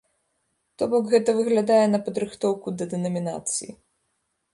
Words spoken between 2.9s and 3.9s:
дэнамінацыі.